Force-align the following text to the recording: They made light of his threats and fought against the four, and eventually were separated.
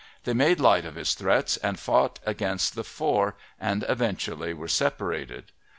They 0.23 0.33
made 0.33 0.59
light 0.59 0.83
of 0.83 0.95
his 0.95 1.13
threats 1.13 1.57
and 1.57 1.79
fought 1.79 2.17
against 2.25 2.73
the 2.73 2.83
four, 2.83 3.35
and 3.59 3.85
eventually 3.87 4.51
were 4.51 4.67
separated. 4.67 5.51